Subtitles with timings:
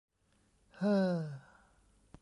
[0.77, 1.19] เฮ้อ!